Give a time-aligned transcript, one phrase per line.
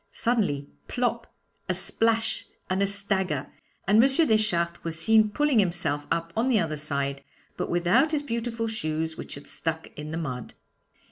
[0.11, 1.31] Suddenly plop,
[1.69, 3.51] a splash, and a stagger!
[3.87, 4.09] and M.
[4.27, 7.23] Deschartres was seen pulling himself up on the other side,
[7.55, 10.55] but without his beautiful shoes, which had stuck in the mud.